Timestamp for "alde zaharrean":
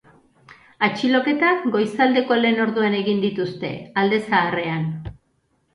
4.05-4.91